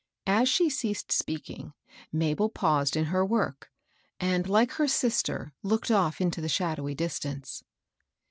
[0.25, 1.73] As she ceased speaking,
[2.11, 3.71] Mabel paused in her work,
[4.19, 7.63] and, like her sister, looked off into the shadowy distance.